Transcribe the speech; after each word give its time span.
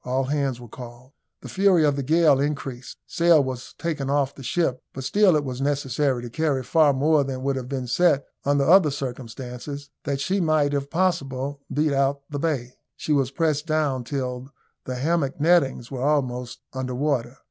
All 0.03 0.23
hands 0.23 0.59
were 0.59 0.67
called. 0.67 1.11
The 1.41 1.47
fury 1.47 1.85
of 1.85 1.95
the 1.95 2.01
gale 2.01 2.39
increased. 2.39 2.97
Sail 3.05 3.43
was 3.43 3.75
taken 3.77 4.09
off 4.09 4.33
the 4.33 4.41
ship, 4.41 4.81
but 4.93 5.03
still 5.03 5.35
it 5.35 5.43
was 5.45 5.61
necessary 5.61 6.23
to 6.23 6.29
carry 6.31 6.63
far 6.63 6.91
more 6.91 7.23
than 7.23 7.43
would 7.43 7.55
have 7.55 7.69
been 7.69 7.85
set 7.85 8.25
under 8.43 8.63
other 8.63 8.89
circumstances, 8.89 9.91
that 10.05 10.19
she 10.19 10.41
might, 10.41 10.73
if 10.73 10.89
possible, 10.89 11.61
beat 11.71 11.93
out 11.93 12.15
of 12.15 12.21
the 12.31 12.39
bay. 12.39 12.73
She 12.95 13.13
was 13.13 13.29
pressed 13.29 13.67
down 13.67 14.03
till 14.03 14.49
the 14.85 14.95
hammock 14.95 15.39
nettings 15.39 15.91
were 15.91 16.01
almost 16.01 16.61
under 16.73 16.95
water. 16.95 17.37